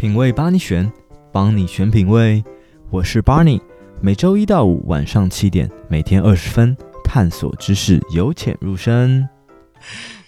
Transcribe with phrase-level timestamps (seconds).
[0.00, 0.90] 品味帮你选，
[1.30, 2.42] 帮你选品味。
[2.88, 3.60] 我是 Barney，
[4.00, 6.74] 每周一到五晚上七点，每天二十分，
[7.04, 9.28] 探索知识，由浅入深。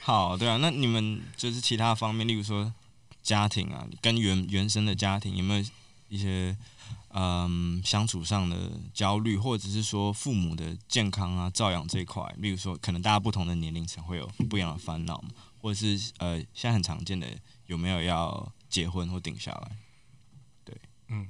[0.03, 2.71] 好，对啊，那你们就是其他方面，例如说
[3.23, 5.64] 家庭啊，跟原原生的家庭有没有
[6.11, 6.54] 一些
[7.14, 15.25] 嗯相处上的焦虑，或者是说父母的健康啊、照养这一块，例如说可能大家不同的年龄层会有不一样的烦恼，
[15.62, 17.27] 或者是呃现在很常见的
[17.67, 19.77] 有没有要结婚或定下来？
[20.65, 20.75] 对，
[21.09, 21.27] 嗯，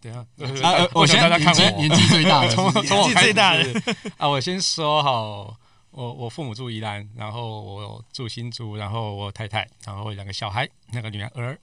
[0.00, 0.26] 对啊，
[0.62, 1.70] 啊我先大家看我。
[1.78, 3.82] 年纪最大的，从从我最大的。
[4.16, 5.56] 啊，我先说好，
[5.90, 11.58] 我我父母住宜兰，然后我住新竹，然后我太太，然后两个小孩，那个女儿，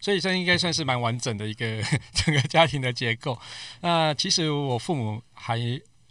[0.00, 1.82] 所以这应该算是蛮完整的一个
[2.12, 3.38] 整个家庭的结构。
[3.80, 5.58] 那其实我父母还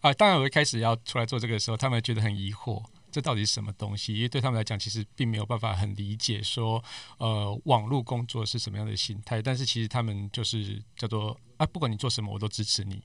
[0.02, 2.84] 啊，当然我一开始要出来做这个的时候，他们觉得很疑惑。
[3.12, 4.16] 这到底是什么东西？
[4.16, 6.84] 因为对他们来讲，其实并没有办法很理解说，
[7.18, 9.42] 呃，网络工作是什么样的心态。
[9.42, 13.02] 但是其实他们就是叫做啊，不管你做什么，我都支持你。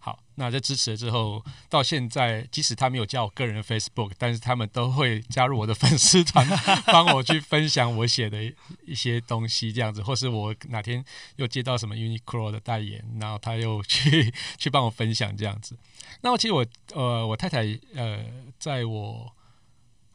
[0.00, 6.46] 好，那在支持了之后，到现在，即使他没有加我个人的 Facebook，但是他们都会加入我的粉丝团，
[6.86, 8.40] 帮我去分享我写的
[8.86, 15.76] 一些东西，这样子，或是我哪天又接到什么 Uniqlo 的代言，然后他又去 去帮我分享这样子。
[16.20, 18.24] 那么其实我呃，我太太呃，
[18.56, 19.34] 在我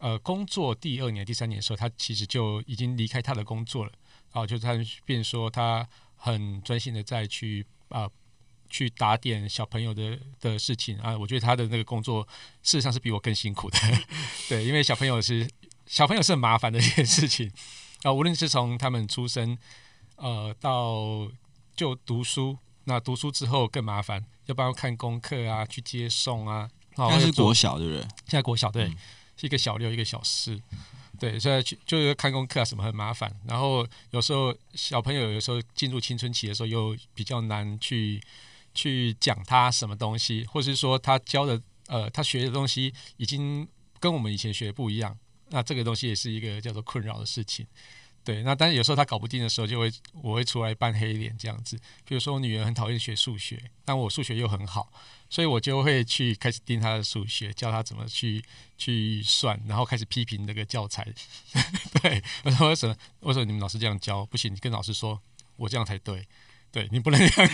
[0.03, 3.91] 呃，工作第二年、第三年的时候，他其实就已经离开他的工作了。
[4.33, 4.73] 然后就他
[5.05, 5.87] 便说，他
[6.17, 8.11] 很专心的在去啊、呃，
[8.69, 11.17] 去打点小朋友的的事情啊。
[11.17, 12.27] 我觉得他的那个工作
[12.61, 13.79] 事实上是比我更辛苦的，
[14.49, 15.49] 对，因为小朋友是
[15.85, 17.49] 小朋友是很麻烦的一件事情
[18.01, 18.11] 啊。
[18.11, 19.57] 无论是从他们出生
[20.17, 21.31] 呃到
[21.77, 26.69] 就读书，那读书之后更麻烦，要帮他看功课啊，去接送啊。
[26.97, 28.01] 那是国小对不对？
[28.01, 28.83] 现在国小对。
[28.87, 28.97] 嗯
[29.43, 30.57] 一个小六，一个小四，
[31.19, 33.29] 对，所以去就是看功课啊什么很麻烦。
[33.45, 38.21] 然后有时候小朋友有时候进入青春期的时候，又比较难去
[38.73, 43.67] 去讲他什么东西，或是说他教的呃他学的东西已经
[43.99, 45.17] 跟我们以前学的不一样，
[45.49, 47.67] 那这个东西也是一个叫做困扰的事情。
[48.23, 51.77] 对，那但是有时候他搞不定的时候，就会我会出来扮黑脸这样子。
[52.05, 54.89] 比如说我女儿很讨厌学数学，但我数学又很好。
[55.33, 58.39] 所以我就会去开始盯他的数学，教他怎么去
[58.77, 61.03] 去算，然后开始批评那个教材。
[62.03, 62.95] 对，我说为什么？
[63.21, 64.53] 为什么你们老师这样教不行？
[64.53, 65.19] 你跟老师说，
[65.55, 66.27] 我这样才对。
[66.71, 67.51] 对，你不能这样。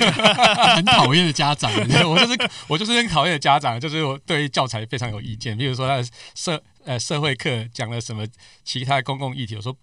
[0.76, 1.72] 很讨厌的家长，
[2.06, 5.58] 我就是我就是很讨厌的家长，就是我对教材非常有意见。
[5.58, 8.28] 比如说他的社呃社会课讲了什么
[8.66, 9.74] 其他公共议题，我说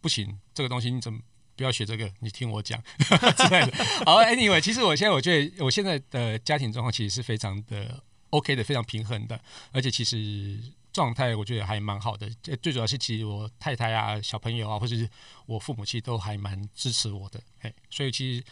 [0.00, 1.18] 不行，这个东西你怎么？
[1.60, 2.82] 不要学这个，你听我讲
[3.36, 3.84] 之类的。
[4.06, 9.38] 好，Anyway，其实我现在我觉得我现在的家庭状况其实是非常的 OK 的，非常平衡的，
[9.70, 10.58] 而且其实
[10.90, 12.26] 状态我觉得还蛮好的。
[12.62, 15.06] 最主要是其实我太太啊、小朋友啊，或者是
[15.44, 17.38] 我父母亲都还蛮支持我的。
[17.58, 18.44] 嘿，所以其实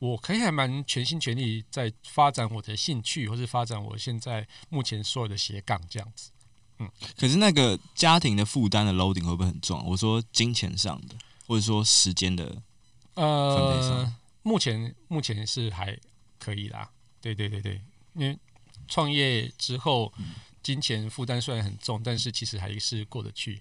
[0.00, 6.32] 我可以还蛮全心全力在发展我的兴趣，或是发展我现在目前所有的斜杠这样子。
[6.80, 9.80] 嗯，可是那个家庭的负担的 loading 会不会很重？
[9.86, 11.14] 我说金钱上的。
[11.46, 12.60] 或者说时间的
[13.14, 14.12] 呃，
[14.42, 15.98] 目前目前是还
[16.38, 16.90] 可以啦。
[17.20, 17.80] 对对对对，
[18.14, 18.38] 因为
[18.88, 20.12] 创业之后，
[20.62, 23.60] 金钱负担虽然很重，但是其实还是过得去。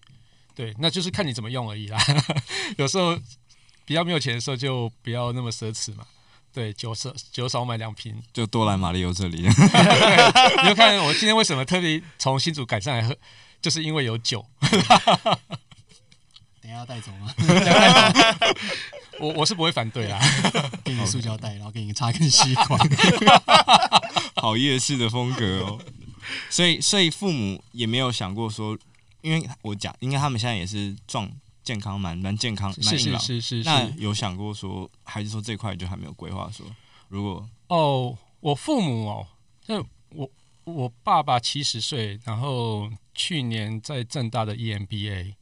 [0.53, 1.99] 对，那就是看你怎么用而已啦。
[2.77, 3.17] 有时候
[3.85, 6.05] 比较没有钱的时候，就不要那么奢侈嘛。
[6.53, 9.41] 对，酒少酒少买两瓶，就多来马力欧这里。
[9.43, 13.17] 你就看我今天为什么特别从新竹赶上来喝，
[13.61, 14.45] 就是因为有酒。
[16.65, 17.31] 等下要带走吗？
[19.21, 20.19] 我我是不会反对啦，
[20.83, 22.79] 给你塑胶袋，然后给你插根吸管，
[24.35, 25.79] 好夜市的风格哦。
[26.49, 28.75] 所以所以父母也没有想过说，
[29.21, 31.31] 因为我讲，应该他们现在也是壮
[31.63, 33.21] 健康，蛮蛮健康，蛮硬朗。
[33.21, 33.69] 是是是是。
[33.69, 36.65] 那有想过说，还是说这块就还没有规划说，
[37.09, 39.27] 如果哦，我父母哦，
[39.61, 40.27] 就我
[40.63, 45.35] 我爸爸七十岁，然后去年在正大的 EMBA。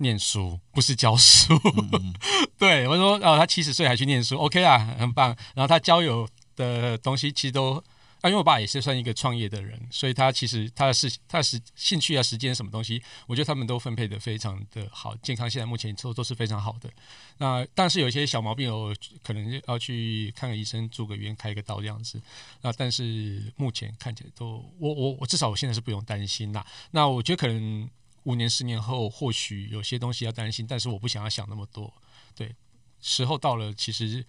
[0.00, 1.54] 念书不是教书，
[1.92, 2.14] 嗯、
[2.58, 5.28] 对我说哦，他七十岁还去念书，OK 啊，很棒。
[5.54, 7.74] 然后他交友的东西其实都
[8.22, 16.90] 啊，因为我爸也是算一个创业的人，所以他其实他的事、他的时兴趣啊、时间什么东西，我觉得他们都分配的非常的好，健康现在目前都都是非常好的。
[17.38, 22.20] 那但是有一些小毛病，我可能要去看个医生，住个院，开个刀这样子。
[22.62, 26.66] 那但是目前看起来都，我我我至少我现在是不用担心啦。
[26.90, 27.88] 那我觉得可能。
[28.24, 31.92] 五年、十年后，或许有些东西要担心，但是我不想要想那么多。
[32.34, 32.54] 对，
[33.00, 34.24] 时候到了，其实，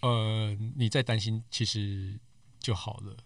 [0.00, 2.18] 呃，你再担心，其实
[2.60, 3.16] 就好了。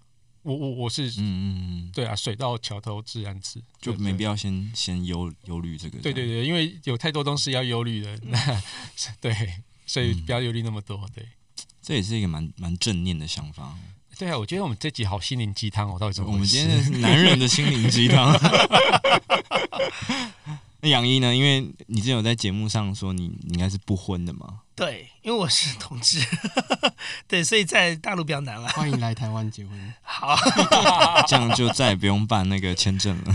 [0.43, 5.99] 我我我是，嗯嗯嗯，对啊，水到桥头自然直，就没必要先先忧忧虑这个。
[6.01, 8.19] 对对对，因为有太多东西要忧虑的。
[8.25, 8.39] 那
[9.21, 9.35] 对
[9.87, 11.09] 所以不要忧虑那么多。
[11.15, 11.27] 对，
[11.81, 13.75] 这也是一个蛮蛮正念的想法。
[14.19, 16.31] 对啊，我觉得我们这集好心灵鸡汤哦，到底怎么？
[16.31, 18.33] 我们今天是男人的心灵鸡汤。
[20.81, 21.35] 那杨一呢？
[21.35, 24.61] 因为你之前有在节目上说你，你应该是不婚的嘛？
[24.75, 26.19] 对，因为我是同志，
[27.29, 28.69] 对，所以在大陆比较难了。
[28.71, 29.95] 欢迎来台湾结婚。
[30.03, 30.37] 好，
[31.27, 33.35] 这样就再也不用办那个签证了，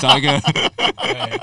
[0.00, 0.40] 找一个。
[0.40, 1.40] 对，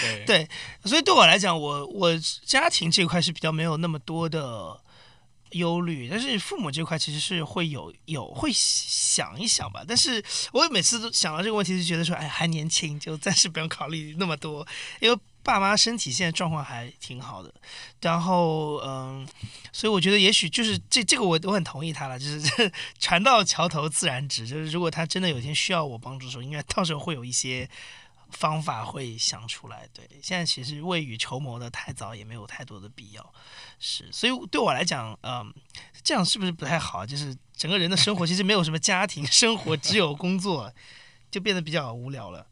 [0.00, 0.48] 对，对，
[0.84, 2.10] 所以对我来讲，我我
[2.44, 4.80] 家庭这块是比较没有那么多的。
[5.52, 9.84] 忧虑，但是父母这块其实是会有有会想一想吧。
[9.86, 10.22] 但是
[10.52, 14.66] 我每次都想到这个问题，就觉得说，哎，还年轻，就暂时不用考虑那么多。
[15.00, 17.52] 因为爸妈身体现在状况还挺好的，
[18.00, 19.26] 然后嗯，
[19.72, 24.46] 所以我觉得也许就是这这个我我很同意他了，就是 船到桥头自然直。
[24.46, 27.68] 就是如果他真的有一天需要我帮助的时候，应该到时候会有一些。
[28.30, 33.32] 方法会想出来，对，现在其实未雨绸缪的太早也没有太多的必要，
[33.78, 35.52] 是，所以对我来讲，嗯，
[36.02, 37.06] 这样是不是不太好？
[37.06, 40.72] 就是整个人的生活 其实没有什么家庭 生活，只有工作，
[41.30, 42.46] 就变得比较无聊了。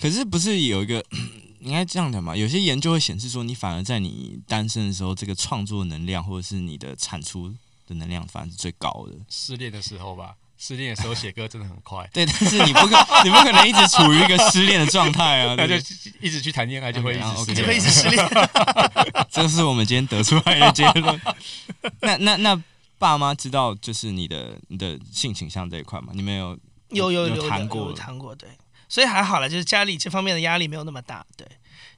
[0.00, 1.04] 可是不是有一个
[1.60, 2.36] 应该这样讲嘛？
[2.36, 7.52] 有些研究会显示说，你反而在你单身的时候，这个创作能量或者是你的产出
[7.86, 9.18] 的能量，反而是最高的。
[9.28, 10.36] 失恋的时候吧。
[10.58, 15.74] 失恋的时候写歌真的很快， 对，但是你不可你不可能一直处于一个失恋的状态啊， 那就
[16.20, 18.28] 一直去谈恋爱就会一直失恋，就会一直失恋。
[19.30, 21.20] 这是我们今天得出来的结论。
[22.00, 22.62] 那那那
[22.98, 26.08] 爸妈知道就是你的你的性倾向这一块吗？
[26.14, 26.58] 你们有
[26.90, 28.48] 有有有谈过谈过，对，
[28.88, 31.46] 所以还好了，就是家里这方面的压力没有那么大，对。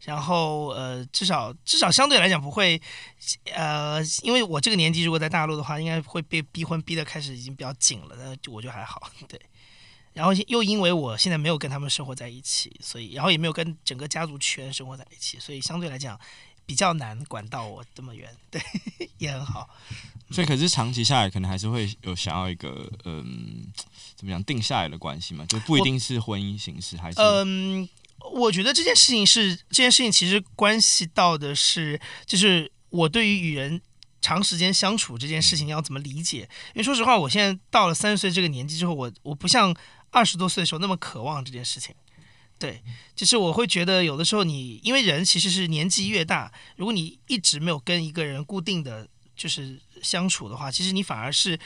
[0.05, 2.81] 然后呃，至少至少相对来讲不会，
[3.53, 9.41] 呃，因为我这个年纪如果在大陆的话，应该会被逼婚逼得开始已经比较紧了，那就我就还好，对。
[10.15, 16.19] 然后又因为我现在没有跟他们生活在一起，所以然后也没有跟整个家族全生活在一起，所以相对来讲
[16.69, 18.61] 比较难管到我这么远， 对，
[19.17, 19.71] 也很好。
[20.31, 23.67] 所以可是长期下来，可能还是会有想要一个嗯，
[24.15, 27.89] 怎么讲定下来的关系嘛，就不一定是婚姻形式，还是嗯。
[28.33, 33.81] 我觉得这件事情是这件事情，其实关系到的是，就是我对于与人
[34.21, 36.41] 长时间相处这件事情要怎么理解。
[36.41, 39.75] 因为说实话，我现在到了三十岁这个年纪之后，我我不像
[40.11, 41.95] 二十多岁的时候那么渴望这件事情。
[42.59, 42.83] 对，
[43.15, 51.59] 就是我会觉得有的时候你，因为人其实是年纪越大，如果你一直没有跟一个人固定的就是相处的话，其实你反而是。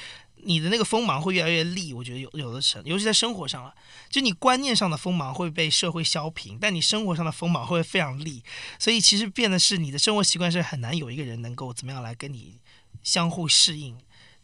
[0.44, 3.72] 你的那个锋芒会越来越利，我觉得有有的成，尤其在生活上了，
[4.10, 8.42] 就你观念上的锋芒会被社会削平，但你生活上的锋芒会非常利，
[8.76, 12.58] 所以其实变的是你的生活习惯是很难有一个人能够怎么样来跟你
[13.04, 13.96] 相互适应，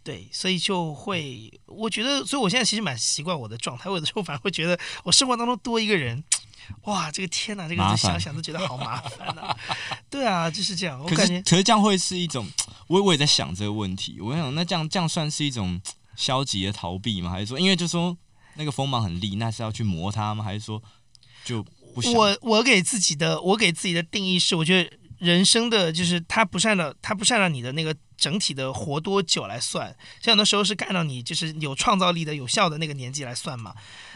[0.05, 6.23] 对，所以就会我觉得，所以我现在其实蛮习惯我的状态，我有的时候反而会觉得我生活当中多一个人，
[6.85, 9.57] 哇，这个天哪，这个想想都觉得好麻烦啊，
[10.11, 12.47] 对啊，就是这样，我感觉，可是这样会是一种。
[12.89, 15.79] 我我也在想这个问题，我想那这样这样算是一种
[16.17, 17.31] 消极的逃避吗？
[17.31, 18.17] 还是说，因为就说
[18.55, 20.43] 那个锋芒很利，那是要去磨它吗？
[20.43, 20.83] 还是说
[21.45, 21.63] 就
[21.95, 22.11] 不想？
[22.15, 33.75] 我我给自己的我给自己的定义是，我觉得人生的就是它不是按照它不是按照你的那个整体的活多久来算，像很多时候是干到你就是有创造力的有效的那个年纪来算嘛。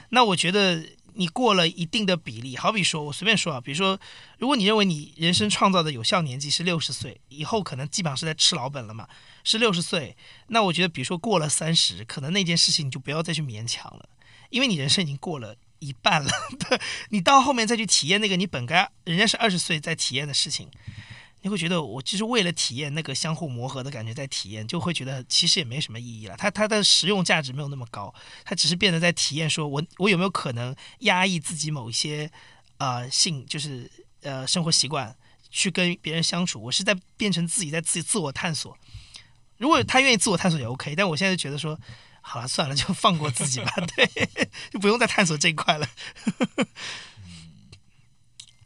[0.08, 0.82] 那我觉得。
[1.14, 3.98] 你过了一定的比例，好比说，我随便说啊，比如说，
[4.38, 9.08] 如果你认为你人生创造的有效年纪是六十岁，以后可能基本上是在吃老本了嘛，
[9.44, 10.16] 是六十岁，
[10.48, 14.08] 那我觉得，比如说过了三十，可能那件事情你就不要再去勉强了，
[14.50, 20.68] 因为你人生已经过了一半了， 对，你到后面再去体验那个你本该人家是二十岁在体验的事情。
[21.42, 26.36] 你会觉得我就是为了体验那个相互磨合的感觉在体验，就会觉得其实也没什么意义了。
[26.36, 32.30] 它它的实用价值没有那么高，它只是变得在体验，说我我有没有可能压抑自己某一些
[32.78, 33.90] 呃性，就是
[34.22, 35.14] 呃生活习惯
[35.50, 36.62] 去跟别人相处。
[36.62, 38.78] 我是在变成自己在自己自我探索。
[39.58, 41.78] 如果他愿意自我探索也 OK，但我现在就觉得说，
[42.20, 44.06] 好了算了，就放过自己吧， 对，
[44.70, 45.88] 就不用再探索这一块了。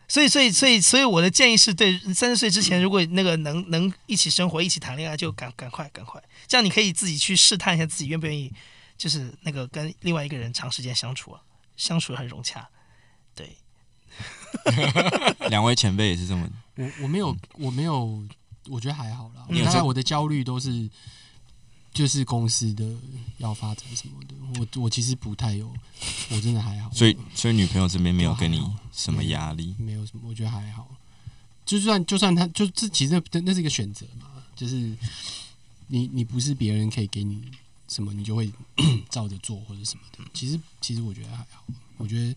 [0.09, 8.53] 所以，所以，所以，所以，我的建议是对三十岁之前，如果那个能能一起生活、一起谈恋爱，就赶赶快、赶快，这样你可以自己去试探一下自己愿不愿意，
[8.97, 11.41] 就是那个跟另外一个人长时间相处啊，
[11.77, 12.69] 相处很融洽。
[13.35, 13.57] 对，
[15.51, 16.49] 两位前辈也是这么。
[16.77, 18.23] 我我没有我没有，
[18.69, 19.47] 我觉得还好啦。
[19.65, 20.89] 大概我的焦虑都是。
[21.97, 22.85] 就是公司的
[23.39, 25.73] 要发展什么的，我我其实不太有，
[26.29, 26.91] 我真的还好。
[26.93, 28.63] 所以所以女朋友这边没有给你
[28.93, 29.75] 什么压力？
[29.79, 30.87] 没有什么，我觉得还好。
[31.65, 34.95] 就算就算他就这其实那那是一个选择嘛，就是
[35.87, 37.51] 你你不是别人可以给你
[37.89, 38.53] 什么，你就会
[39.09, 40.23] 照着做或者什么的。
[40.35, 41.65] 其实其实我觉得还好。
[41.97, 42.35] 我觉得因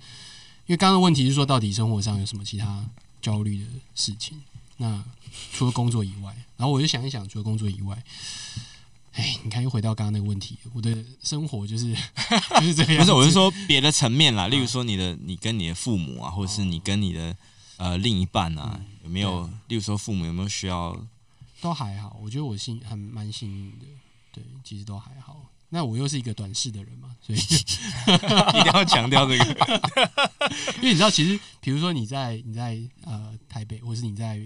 [0.67, 2.85] 为刚刚的问题是说，到底生活上有什么其他
[3.21, 4.41] 焦虑的事情？
[4.77, 5.03] 那
[5.51, 8.01] 除了工作以外，然后我就想一想，除了工作以外，
[9.13, 11.93] 哎，你看又回到刚刚那个问题，我的生活就是
[12.61, 12.97] 就是这样。
[12.97, 17.35] 不是，我是说别的层面啦，例如说你的你跟你的父母啊，或者是你跟你的
[17.77, 19.49] 呃另一半啊，有没有？
[19.67, 20.95] 例如说父母有没有需要？
[21.61, 23.85] 都还好，我觉得我幸很蛮幸运的，
[24.31, 25.45] 对，其实都还好。
[25.71, 27.39] 那我又是一个短视的人嘛，所以
[28.57, 29.45] 一定要强调这个，
[30.77, 34.39] 因为你知道，其实比如说你在你在呃台北，或是你在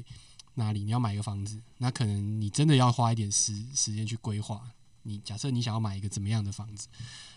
[0.55, 4.71] 哪里，你要买一个房子，那可能你真的要花一点时时间去规划。
[5.03, 6.87] 你假设你想要买一个怎么样的房子，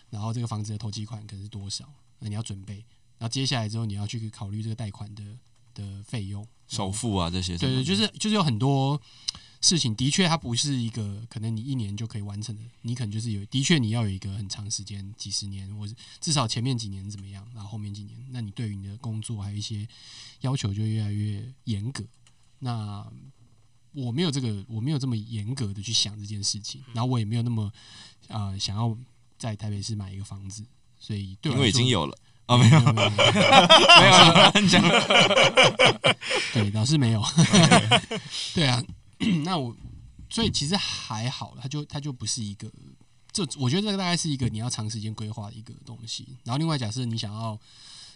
[0.09, 2.75] 然后这个房子的投机款可能是多少，那你要准备，
[3.17, 5.23] 然后接下来之后你要去考虑这个贷款的
[5.73, 7.57] 的费用、首付啊这些。
[7.57, 9.01] 对对，就是就是有很多。
[9.59, 19.85] 事情的确，它不是一个可能你一年就可以完成的，你可能就是有的确你要有一个很长时间，几十年，或者至少前面几年怎么样，然后后面几年，那你对于你的工作还有一些
[20.41, 22.05] 要求就越来越严格。
[22.59, 23.05] 那
[23.93, 27.71] 我没有这个，我没有这么严格的去想这件事情，然后我也没有那么
[28.27, 28.95] 啊、呃、想要
[29.37, 30.63] 在台北市买一个房子，
[30.99, 33.15] 所以对我，因为已经有了啊、哦，没有没有没
[34.61, 34.81] 有讲，
[36.53, 37.23] 对，老师没有，
[38.53, 38.83] 对啊。
[39.43, 39.75] 那我，
[40.29, 42.71] 所以其实还好了，它就它就不是一个，
[43.31, 46.37] 这我觉得这个大概是一个你要长时间规划的一个东西。
[46.43, 47.53] 然后另外假设你想要，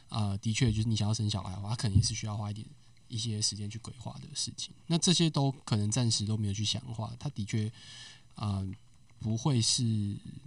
[0.10, 2.68] 啊、呃，的确就是你想要生小孩的话，它可能也是需要花一点
[3.12, 4.74] 一些时间去规划的事情。
[4.88, 7.72] 那这些都可能暂时都没有去想的话，它的确
[8.36, 8.66] 啊、
[9.20, 9.84] 不会是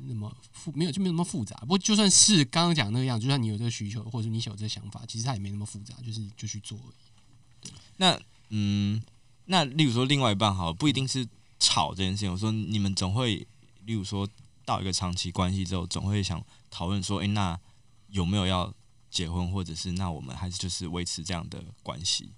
[0.09, 1.56] 那么复，没有就没有那么复杂。
[1.61, 7.68] 不过就算是刚刚讲那个样，就算你有这个需求，或者你有这个想法，其实它也没那么复杂，就是就去做而已。
[7.68, 9.02] 对，那嗯。
[9.47, 11.28] 那例如说，另外一半好，不一定是
[11.59, 12.33] 吵这件事情。
[12.33, 13.47] 我说你们总会，
[13.85, 14.26] 例如说
[14.64, 17.61] 到一个长期关系之后，总会想讨论说，哎，那
[18.09, 18.73] 有没有要
[19.11, 22.30] 结婚，或者是那我们还是就是维持这样的关系，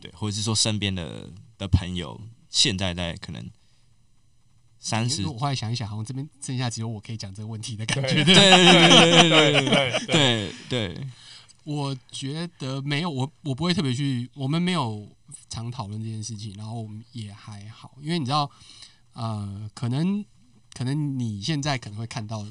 [0.00, 3.50] 对，或者是说身边的的朋友，现在在可能
[4.78, 11.06] 三十，我后来想一想，好像这边剩下只有我可以讲这个问题的感觉，对对对对对对对对，
[11.64, 15.08] 我觉得没有，我我不会特别去，我们没有
[15.48, 18.50] 常讨论这件事情，然后也还好，因为你知道，
[19.12, 20.24] 呃，可能
[20.72, 22.46] 可能你现在可能会看到。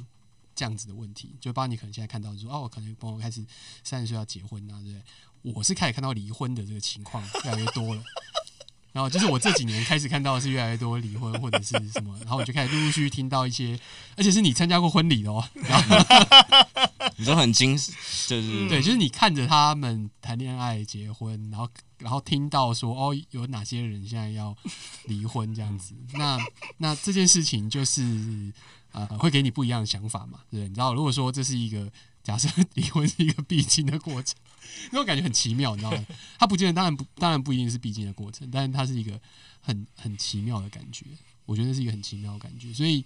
[0.55, 3.45] 这样子的问题，就包括你可能现在看到说，哦，我可能朋友开始
[3.81, 5.01] 三十岁要结婚啊，对不对？
[5.43, 8.03] 我是开始看到离婚的这个情况 越来越多了。
[8.91, 13.79] 然后就是我这几年开始看到的是越来越多离婚或者是什么，然后我就开始陆陆续续听到一些，
[14.17, 21.69] 而且是你参加过婚礼的哦，然 后你说很惊，就是对，就是你看着他们谈恋爱结婚，然后
[21.99, 24.57] 然后听到说哦有哪些人现在要
[25.05, 26.39] 离婚这样子，那
[26.77, 28.51] 那这件事情就是
[28.91, 31.89] 呃会给你不一样的想法嘛，对，你知道如果说这是一个
[32.29, 34.35] 假设 离婚是一个必经的过程。
[34.91, 36.05] 那种感觉很奇妙，你知道吗？
[36.37, 39.19] 它不见得，当然不，当然不一定是必经的过程，但是它是一个
[39.59, 41.05] 很很奇妙的感觉。
[41.47, 42.71] 我觉得是一个很奇妙的感觉。
[42.71, 43.03] 所以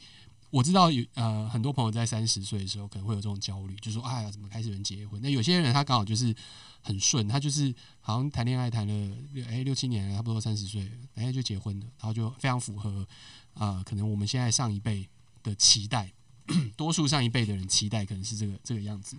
[0.50, 5.22] 我知道有呃很多朋友在三十岁的时候可能会有这种焦虑，就说哎呀，怎么开始有人结婚？
[5.22, 6.36] 那有些人他刚好就是
[6.82, 13.08] 很顺，他就是好像谈恋爱谈了六哎六七年了，差不多三十岁了，哎就结婚了，然后就非常符合
[13.54, 15.08] 啊、呃，可能我们现在上一辈
[15.44, 16.12] 的期待，
[16.76, 19.18] 多数上一辈的人期待可能是这个这个样子。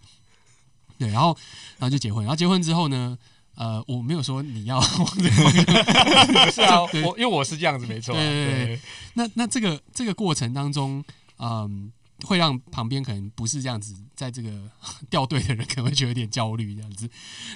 [0.98, 1.36] 对，然后，
[1.78, 2.24] 然后就结婚。
[2.24, 3.18] 然后结婚之后呢，
[3.56, 8.14] 呃，我没有说你要是啊，我因为我是这样子，没错。
[8.14, 8.80] 对对对。
[9.14, 11.04] 那那这个这个过程当中，
[11.38, 11.92] 嗯，
[12.24, 14.70] 会让旁边可能不是这样子，在这个
[15.10, 17.08] 掉队的人可能会觉得有点焦虑这样子。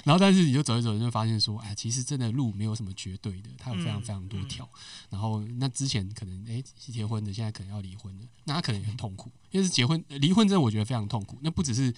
[0.03, 4.69] 然后，但是你就走一走，就会发现说，哎，其实真的路没有什么绝对的，它有非常非常多条。
[5.09, 11.37] 然后，那之前可能哎是结婚的，现在可能要离婚的，那他可能也很痛苦，因为是结婚离婚，真的我觉得非常痛苦。
[11.41, 11.93] 那不只是。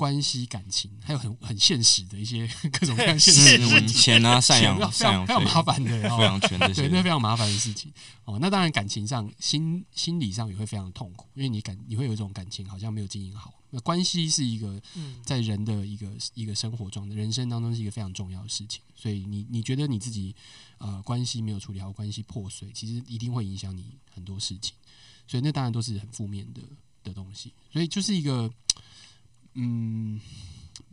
[0.00, 7.92] 关系感情还有很很现实的一些 各种各样现 实的问题，钱啊、 赡养、赡养非常麻烦的，抚养权这些，对，那非常麻烦的事情。
[8.24, 13.52] 哦，那当然感情上、心心理上也会非常痛苦，因为你感你会有一种感情好像没有经营好。
[13.68, 14.80] 那关系是一个
[15.22, 20.34] 在人的一个一个生活中的人生当中是一个非常重要的事情，所以你你觉得你自己
[20.78, 24.74] 呃关系没有处理好，关系破碎，其实一定会影响你很多事情。
[25.26, 26.62] 所以那当然都是很负面的
[27.04, 27.52] 的东西。
[27.70, 28.50] 所以就是一个。
[29.54, 30.20] 嗯，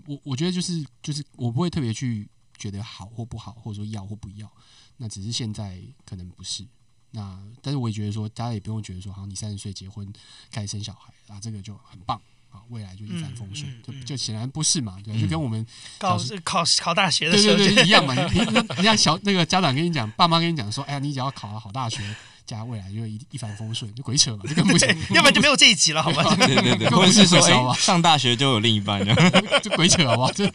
[0.06, 4.52] 我我觉得就是就是我不会特别去觉得好或不好，或者说要或不要，
[4.98, 6.66] 那只是现在可能不是。
[7.12, 10.12] 那但是我也觉得说，大家也不用觉得说，好像你三十岁结婚
[10.52, 15.66] 开始生小孩啊，这个就很棒啊，未来就一帆风顺，嗯嗯嗯、就就显然不是嘛，对，就跟我们
[16.00, 18.14] 考考考大学的时候对对对一样嘛。
[18.28, 18.40] 你
[18.78, 22.16] 你像小那个家长跟你讲，爸妈跟你讲说，哎呀，你只要考了好大学。
[22.56, 26.24] 家未来就会一一帆风顺，就鬼扯嘛， 这个不行， 要不然就没有这一集了，好吧？
[26.36, 30.32] 对对对，或者 是说，哎，上大学就有另一半，了就鬼扯好不好？
[30.32, 30.48] 这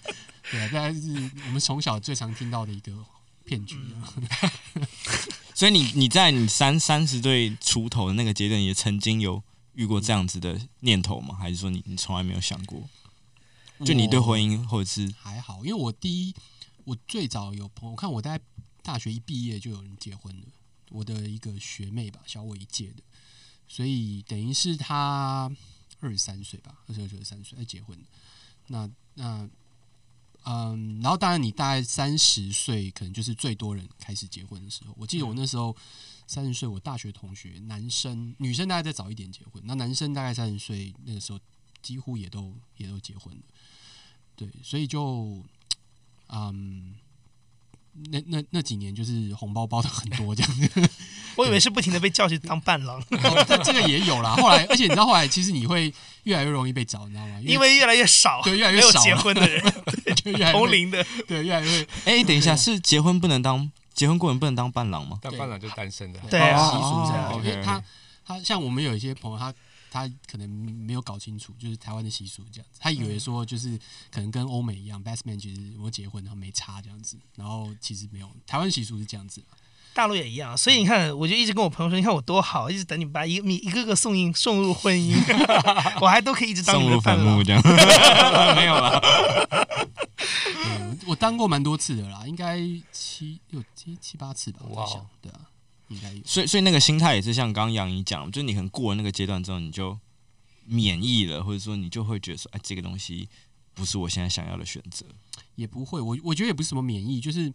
[0.51, 2.93] 对啊，大概是我们从小最常听到的一个
[3.45, 4.13] 骗局啊。
[4.75, 4.87] 嗯、
[5.55, 9.43] 所以你你在你三三十岁出头的那个阶段，也曾经有
[9.75, 11.37] 遇过这样子的念头吗？
[11.39, 12.89] 还是说你你从来没有想过？
[13.85, 16.35] 就你对婚姻或者是还好，因为我第一，
[16.85, 18.39] 我最早有朋友，我看我在
[18.83, 20.47] 大学一毕业就有人结婚了，
[20.93, 23.03] 我的一个学妹吧，小我一届的，
[23.67, 25.51] 所以等于是她
[26.01, 27.99] 二十三岁吧，二十二、二十三岁才结婚。
[28.69, 29.49] 那那
[30.45, 34.93] 嗯，然后当然你大概三十岁，可能就是最多人开始结婚的时候。
[34.99, 35.77] 我记得我那时候
[36.27, 41.39] 三十岁，我大学同学男生、女生大概再早一点结婚，那男生大概三十岁那个时候
[41.81, 43.43] 几乎也都也都结婚了。
[44.35, 45.45] 对，所以就，
[46.29, 46.97] 嗯，
[48.11, 50.91] 那那那几年就是红包包的很多这样子。
[51.37, 54.35] 我以为是不停的被叫去当伴郎， 哦，这个也有啦。
[54.37, 55.93] 后来，而且你知道后来，其实你会
[56.25, 57.41] 越来越容易被找，你知道吗？
[57.43, 59.63] 因为，越来越少，对，越来越少结婚的人，
[60.15, 61.83] 就越来越同龄的，对，越来越。
[62.05, 65.19] 哎、欸，等一下，是结婚不能当结婚过人不能当伴郎吗？
[65.23, 67.33] 当伴郎就是单身的，对啊，习俗这样。
[67.33, 67.83] 哦、因为他
[68.27, 69.53] 他像我们有一些朋友，他。
[69.93, 72.79] 他可能没有搞清楚，就是台湾的习俗这样子。
[72.81, 73.79] 他以为说就是
[74.11, 78.31] 可能跟欧美一样，best man 其实我结婚然后没差这样子，然后其实没有。
[78.47, 79.43] 台湾习俗是这样子，
[79.93, 80.57] 大陆也一样。
[80.57, 85.15] 所以你看，我就一直跟我朋友说，你看我多好，一直等你们把一一个个送进送入婚姻，
[86.01, 87.61] 我还都可以一直当你的伴郎这样。
[88.57, 88.99] 没有了
[90.65, 92.59] 嗯，我当过蛮多次的啦，应该
[92.91, 94.61] 七六七七八次吧。
[94.67, 95.41] 我想，对啊。
[96.25, 99.99] 所以，所以那个心态也是像刚刚杨怡讲，就是你可能过了那个阶段之后，你就
[100.65, 103.29] 免疫了，或者说你就会觉得说，哎，这个东西
[103.75, 105.05] 不是我现在想要的选择。
[105.55, 107.53] 也不会，我我觉得也不是什么免疫，就是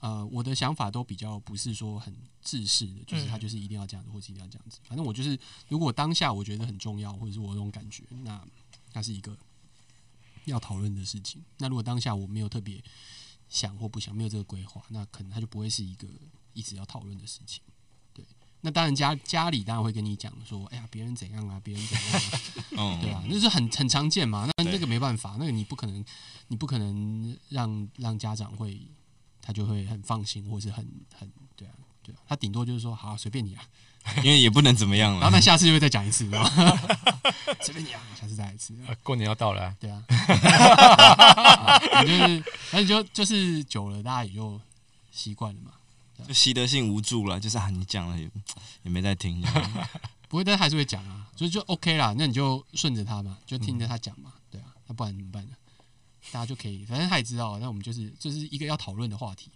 [0.00, 4.78] 呃，我的想法都比较不是说很制式的，就是他就是一定要这样子，或者一定要这样子。
[4.84, 5.38] 反正我就是，
[5.68, 8.44] 如果当下我觉得很重要，或者是我有这种感觉，那
[8.92, 9.36] 那是一个
[10.44, 11.40] 要讨论的事情。
[11.58, 12.82] 那如果当下我没有特别
[13.48, 16.06] 想或不想，没有这个规划，那可能他就不会是一个。
[16.54, 17.62] 一直要讨论的事情，
[18.14, 18.24] 对，
[18.60, 21.96] 那当然家家里当然会跟你讲说，哎呀，别人怎样啊，别人怎
[22.76, 26.04] 样啊， 对啊，那是很很常见嘛，那那个没办法，那个你不可能，
[26.48, 28.80] 你不可能让让家长会，
[29.40, 30.86] 他就会很放心，或是很
[31.18, 33.64] 很对啊，对啊，他顶多就是说，好，随便你啊，
[34.22, 36.44] 因为也不能怎么样 了，然后那下次就会再讲一次，是吧？
[37.60, 44.60] 随便你啊，下次再来一次，啊，过年要到了，啊，对啊， 啊就是，那你就就是久了，大家也就
[45.10, 45.72] 习惯了嘛。
[46.26, 48.30] 就习得性无助了，就是啊，你讲了也
[48.82, 49.42] 也没在听，
[50.28, 55.54] 不会，但还是会讲啊，所以就 OK 啦，那你就顺着他嘛，就听着他讲嘛，对啊，那不然怎么办呢？
[56.30, 59.50] 大家就可以，反正他也知道，那我们就是这、就是一个要讨论的话题，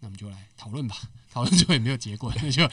[0.00, 0.96] 那我们就来讨论吧，
[1.30, 2.66] 讨论最后也没有结果，那就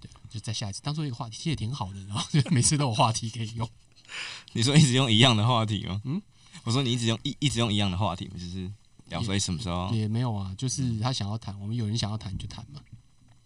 [0.00, 3.68] 对，就再下一次当做一个话题，其实也挺好的，然后就每次都有话题可以用。
[4.54, 6.00] 你说一直用一样的话题吗？
[6.04, 6.20] 嗯，
[6.64, 8.70] 我说你一直用一一直用一样的话题，就是。
[9.08, 12.80] 聊所以什么时候也，也没有啊，就是他想要谈，我们有人想要谈就谈嘛。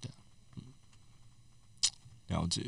[0.01, 0.11] 对，
[0.57, 0.63] 嗯，
[2.29, 2.63] 了解。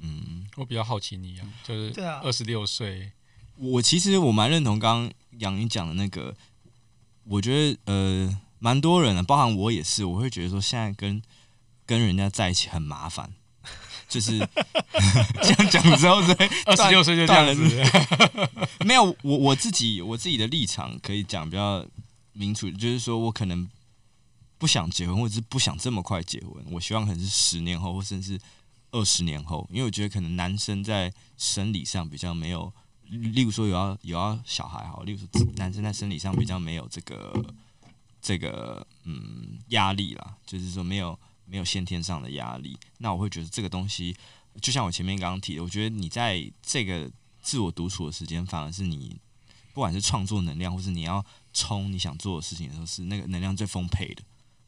[0.00, 3.12] 嗯，我比较好奇你啊，就是对啊，二十六岁，
[3.56, 6.36] 我其实我蛮认同刚刚杨云讲的那个，
[7.24, 11.22] 我觉得呃，蛮多人的，包含我也是，我会觉得说现在跟
[11.86, 13.32] 跟人家在一起很麻烦，
[14.06, 14.38] 就是
[15.42, 16.16] 这样讲之后，
[16.66, 17.82] 二十六岁就这样子，
[18.84, 21.86] 没有我我自己我自己的立场可以讲比较。
[22.34, 23.68] 明处就是说，我可能
[24.58, 26.62] 不想结婚，或者是不想这么快结婚。
[26.70, 28.38] 我希望可能是十年后，或甚至
[28.90, 32.72] 二十年后，因为我觉得可能男生在生理上比较没有，
[33.08, 37.54] 例如说有要有要小孩哈，例如说男生在生理上比较没有这个
[38.20, 42.78] 这个嗯压力啦，就是说没有没有先天上的压力。
[42.98, 44.16] 那我会觉得这个东西，
[44.60, 47.10] 就像我前面刚刚提的，我觉得你在这个
[47.42, 49.16] 自我独处的时间，反而是你
[49.74, 51.22] 不管是创作能量，或是你要。
[51.56, 54.24] 冲你想做的事情的时候，是那个能量最丰沛的，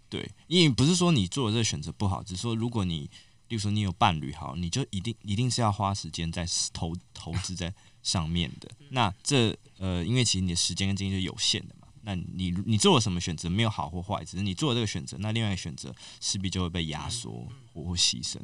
[0.08, 3.10] 对，因为不是说你做的这个选择不好，只是说如果你，
[3.48, 8.70] 例如说你有伴侣，好，你就一定一定是要花时间在投投资在上面的。
[8.90, 18.38] 那这呃，因为其实你的时间跟精力是有限的嘛，那你你做了什么选择没有好或坏，只是你做了这个选择，那另外一个选择势必就会被压缩或或牺牲。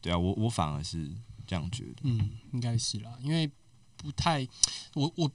[0.00, 1.10] 对啊，我我反而是
[1.48, 3.50] 这样觉得，嗯，应该是啦，因为
[3.96, 4.46] 不太，
[4.94, 5.28] 我我。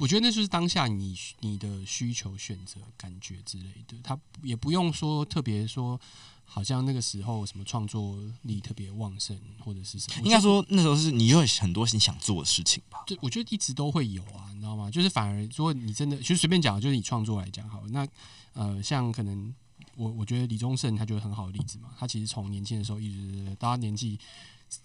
[0.00, 6.00] 我觉得那就是当下你你的需求、选择、感觉之类的，他也不用说特别说，
[6.46, 10.22] 好像那个时候什么创作力特别旺盛或者是什么。
[10.24, 13.04] 应该说那时候是你有很多你想做的事情吧？
[13.06, 14.90] 对，我觉得一直都会有啊，你知道吗？
[14.90, 18.08] 就是反而如果你真的，其实随便讲，就是以创作来讲好了，那
[18.54, 19.54] 呃，像可能
[19.96, 24.18] 我我觉得李宗盛他就是很好的例子嘛，他其实从年轻的时候一直到他年纪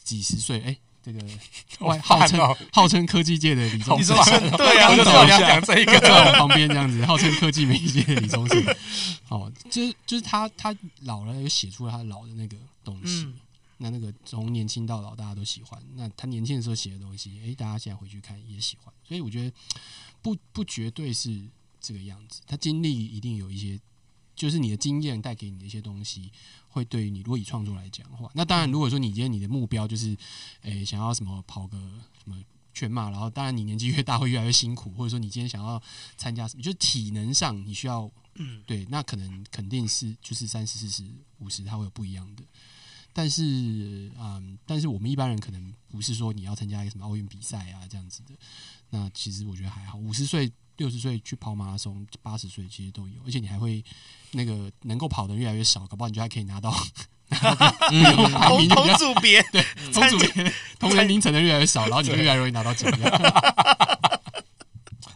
[0.04, 0.80] 几十岁，哎、欸。
[1.05, 1.23] 这个
[1.85, 2.39] 外号称
[2.71, 4.15] 号称科技界的李宗盛，
[4.57, 8.75] 对啊，我就知道你要讲这一个，在我旁边这样子，号称科技媒体界的李宗盛。
[9.29, 13.25] 哦，就是就是他他老了，有写出了他老的那个东西。
[13.25, 13.35] 嗯、
[13.77, 15.79] 那那个从年轻到老，大家都喜欢。
[15.95, 18.91] 那他年轻的时候写的东西，哎，大家现在回去看也喜欢。
[19.07, 19.55] 所以我觉得
[20.23, 21.39] 不不绝对是
[21.79, 23.79] 这个样子，他经历一定有一些。
[24.36, 26.32] 就是你的经验带给你的一些东西，
[26.67, 30.10] 会对于你如果以创作来讲的话，那当然如果说你今天你的目标就是，
[30.62, 31.78] 诶、欸、想要什么跑个
[32.21, 32.38] 什么
[32.74, 35.82] 全马，然后当然你年纪越大会越来越辛苦，或者说你今天想要
[36.17, 41.06] 参加什么，就是体能上你需要，嗯，对，那可能肯定是就是三十、四十、
[41.39, 42.43] 五十，它会有不一样的。
[43.13, 48.34] 但是，嗯，但是我们一般人可能不是说你要参加一个什么奥运比赛啊这样子的。
[48.89, 50.52] 那其实我觉得还好，五十岁。
[50.77, 53.83] 六十岁去跑马拉松，八十岁其实都有，而且你还会
[54.31, 56.69] 那个能够跑的越来越少，搞不好你就还可以拿到
[57.29, 62.91] 同同组别，对， 同组别同年龄层的越来越少，然后你就越来越容易拿到奖。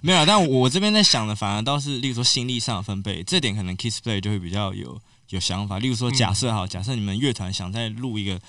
[0.02, 5.78] 没有，但我这边在想的反而倒是，例如说心力上的分配，这点可能 Kissplay 就会比较有有想法。
[5.78, 8.40] 例如说，假设哈，假设你们乐团想再录一个。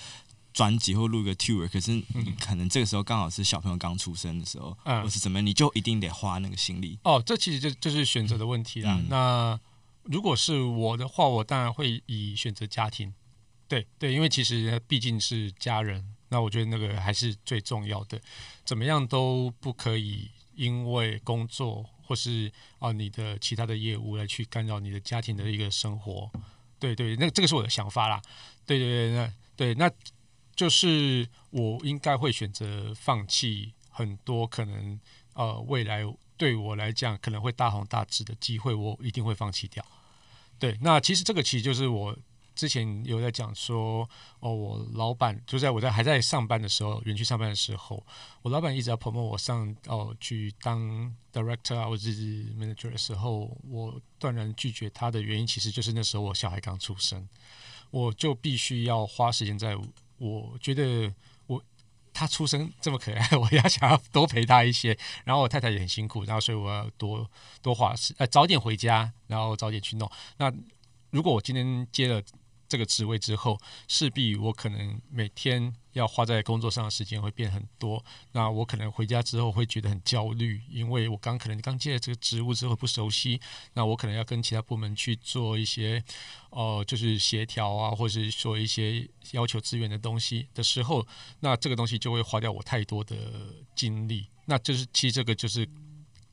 [0.53, 6.99] 专辑或录个 tour，可是你可能这个时候刚好是小朋友刚出生的时候，嗯、或是怎么，你就一定得花那个心力。
[7.03, 8.95] 哦，这其实就就是选择的问题啦。
[8.99, 9.59] 嗯、那
[10.03, 13.13] 如果是我的话，我当然会以选择家庭。
[13.67, 18.19] 对对，因为其实毕竟是家人，那我觉得那个还是最重要的。
[18.65, 26.29] 怎么样都不可以因为工作或是啊你的其他的业务来去干扰你的家庭的一个生活。
[26.77, 28.21] 对对，那这个是我的想法啦。
[28.65, 29.91] 对对对，那对那。
[30.61, 34.99] 就是我应该会选择放弃很多可能
[35.33, 36.03] 呃未来
[36.37, 39.83] 对我来讲可能会大红大紫的机会，我一定会放弃掉。
[40.59, 42.15] 对，那其实这个其实就是我
[42.53, 44.07] 之前有在讲说
[44.39, 48.05] 哦，我老板就在我在还在上班的时候，园区上班的时候，
[48.43, 50.79] 我老板一直要 promote 我上哦去当
[51.33, 57.27] director 啊或者是 manager 的时候，我断然拒绝他的原因，其实就是那时候我小孩刚出生，
[57.89, 59.75] 我就必须要花时间在。
[60.21, 61.11] 我觉得
[61.47, 61.63] 我
[62.13, 64.97] 他出生这么可爱，我要想要多陪他一些。
[65.25, 67.29] 然后我太太也很辛苦，然后所以我要多
[67.61, 70.09] 多花时呃早点回家，然后早点去弄。
[70.37, 70.53] 那
[71.09, 72.21] 如果我今天接了。
[72.71, 78.01] 这个职位之后，势必我可能每天要花在工作上的时间会变很多。
[78.31, 83.41] 那我可能回家之后会觉得很焦虑，因为我刚可能刚接了这个职务之后不熟悉。
[83.73, 86.01] 那我可能要跟其他部门去做一些，
[86.51, 91.05] 呃，就是协调啊，或者是说一些要求资源的东西的时候，
[91.41, 93.17] 那这个东西就会花掉我太多的
[93.75, 94.29] 精力。
[94.45, 95.67] 那就是其实这个就是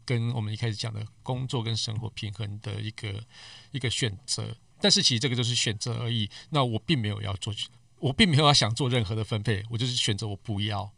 [0.05, 3.21] 跟我们一开始讲的工作跟生活平衡的一个
[3.73, 4.57] 一个选择。
[4.81, 6.29] 但是其实这个就是选择而已。
[6.51, 7.55] 那我并没有要做，
[7.99, 10.93] 我并没有要想做任何的分配，我就是选择我不要。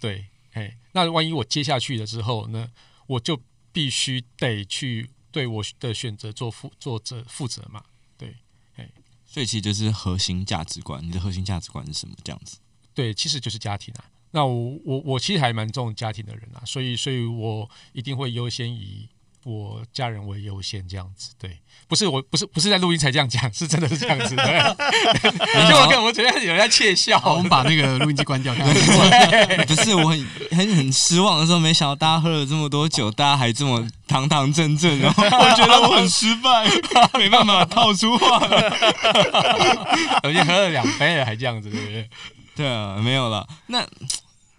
[0.00, 2.70] 对，哎，那万一我接下去了之后呢，
[3.06, 3.40] 我就
[3.72, 7.84] 必须得去对我的选择做负做责负责嘛。
[8.16, 8.36] 对，
[8.76, 8.88] 哎，
[9.24, 11.04] 所以其实就是核心价值观。
[11.04, 12.14] 你的核心价值观是什么？
[12.24, 12.58] 这样子？
[12.94, 14.04] 对，其实就是家庭啊。
[14.32, 19.08] 那我我我其实还蛮重家庭的人啊，所以所以我一定会优先以。
[19.44, 24.34] 我家人为优先，这样子对，不是我不是不是在录音才这样讲，是真的是这样子。
[24.36, 27.20] 对，结果跟我觉得有人在窃笑。
[27.24, 28.54] 我们把那个录音机关掉。
[28.54, 36.68] 不是我很很很失望的时候，没想到大家喝了这么多酒，大家还这么堂堂正正，然后我觉得我很失败，
[37.18, 38.38] 没办法套出话。
[40.22, 42.08] 我已经喝了两杯了，还这样子，对不对？
[42.54, 43.48] 对啊，没有了。
[43.66, 43.84] 那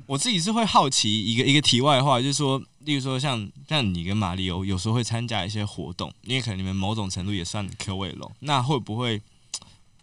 [0.08, 2.62] 我自己是会好奇一个一个题外话，就是说。
[2.86, 9.22] 例如说像，像像你跟马里欧有时候会参加一些活动，因为可能你们某种程度也算 KOL，那会不会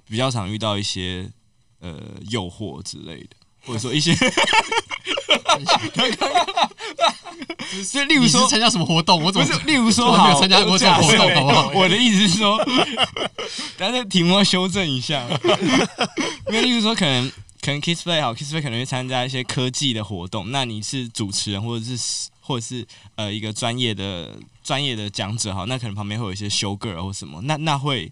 [0.09, 1.31] 比较常遇到一些
[1.81, 4.15] 呃诱惑之类的， 或者说一些，
[7.93, 9.59] 就例如说参加什么活动，我怎么不是？
[9.67, 11.69] 例如说我没有参加过什么活动，好不好？
[11.75, 12.59] 我的意思是说，
[13.77, 15.27] 但是题目要修正一下，
[16.49, 17.31] 因为例如说可能。
[17.63, 20.51] 可能 Kissplay 好，Kissplay 可能会参加一些科技的活动。
[20.51, 21.95] 那你是主持人，或者是
[22.51, 22.85] 或者是
[23.15, 27.41] 呃一个专业的专业的讲者哈，那可能旁边会有一些 show girl 或什么。
[27.43, 28.11] 那那会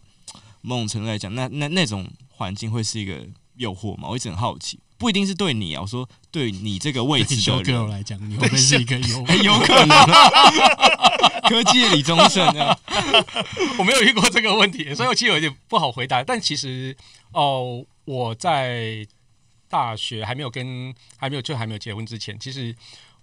[0.61, 4.09] 某种程度来讲，那那那种环境会是一个诱惑吗？
[4.09, 9.43] 我一直很好奇，不一定是对你啊，我说对你这个位置的 show girl 来讲， 你会不会是一个诱惑？
[9.43, 9.99] 有可能，
[11.51, 12.79] 科技的李宗盛啊，
[13.77, 16.23] 我没有遇过这个问题，所以我其实有点不好回答。
[16.23, 16.97] 但其实
[17.33, 19.05] 哦，我在。
[19.71, 22.75] 大学还没有跟还没有就还没有结婚之前，其实，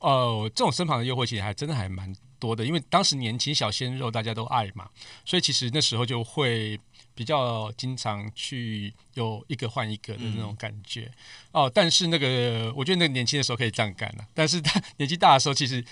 [0.05, 4.87] 呃，这种身旁的诱惑其实还真的还蛮多的，因为当时年轻小鲜肉大家都爱嘛，
[5.25, 6.79] 所以其实那时候就会
[7.15, 11.11] 比较经常去有一个换一个的那种感觉、
[11.53, 11.71] 嗯、哦。
[11.73, 14.27] 但是那个，我觉得那个年轻的时候可以这样干了。
[14.35, 15.83] 但是他年纪大的时候，其实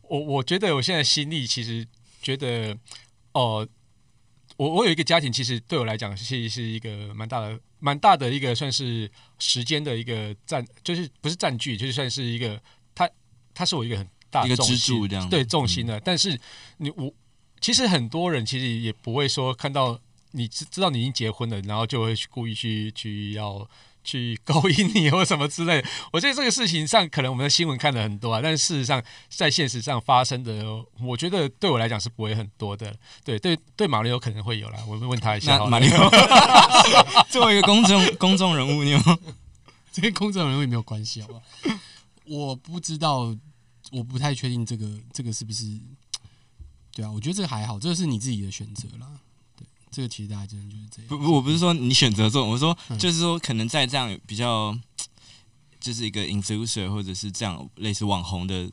[0.00, 1.86] 我我觉得我现在心里其实
[2.22, 2.74] 觉得
[3.32, 3.68] 哦，
[4.56, 12.58] 我我有一个家庭，其实对我来讲是是一个蛮大的、蛮大的一个算是时间的一个占，就是不是占据，就是算是一个
[13.58, 15.98] 他他是我一个很大的一个支柱这样，对重心的。
[15.98, 16.38] 嗯、但是
[16.76, 17.12] 你我。
[17.60, 19.98] 其实很多人其实也不会说看到
[20.30, 23.68] 你知知道你已经结婚了，然后就会去故意去去要
[24.04, 25.88] 去勾引你或什么之类的。
[26.12, 30.64] 我觉得这个事情上，可能我们的新闻看的很多啊，但是事实上在现实上发生的，
[31.00, 32.94] 我觉得对我来讲是不会很多的。
[33.24, 35.66] 对对对，马里奥可能会有啦，我会问他一下。
[35.66, 36.08] 马里奥
[37.28, 39.00] 作为一个公众公众人物，你有
[39.90, 41.42] 这跟公众人物也没有关系，好不好？
[42.24, 43.34] 我不知道，
[43.92, 45.78] 我不太确定这个这个是不是。
[46.94, 49.06] 对啊，我觉得这个还好，这个是你自己的选择啦。
[49.56, 51.08] 对，这个其实大家真的就是这样。
[51.08, 54.76] 不不，我不是说你选择这种，我说就是说，可能在这样比较，
[55.78, 58.68] 就是一个 influencer 或者是这样类似网红的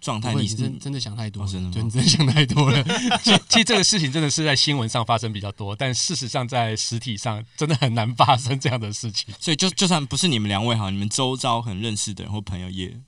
[0.00, 2.82] 状态，你真真的想太多了，真的，真的想太多了。
[3.22, 9.32] 其实，其实这个事情真的是在新闻上发生比较多，但事实上在实体上真的很难发生这样的事情。
[9.38, 13.00] 所以，就就算不是你们两位哈，你们周遭很认识的人或朋友也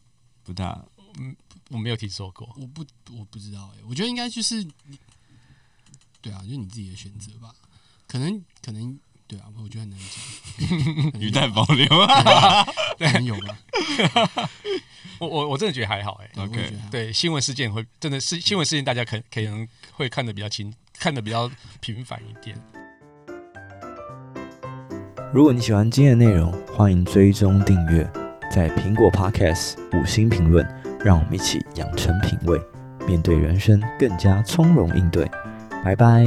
[0.44, 0.81] 不大，
[1.18, 1.35] 嗯。
[1.70, 2.85] 我没有听说过，我不
[3.16, 4.66] 我不知道哎、欸，我觉得应该就是，
[6.20, 7.54] 对啊，就是你自己的选择吧，
[8.09, 9.98] 可能可能对啊，我觉得很难
[11.12, 11.87] 讲， 语带保留，
[12.98, 13.56] 对，可能有吧。
[15.20, 21.48] 我我我真的觉得还好哎、欸、，OK，对，新闻事件会真的是新闻事件，大家可可能会看的比较清，看的比较
[21.80, 22.56] 频繁一点。
[25.33, 28.02] 如果你喜欢今天的内容，欢迎追踪订阅，
[28.50, 30.80] 在苹果 Podcast 五星评论。
[31.05, 32.61] 让我们一起养成品味，
[33.07, 35.31] 面对人生更加从容应对。
[35.83, 36.25] 拜拜。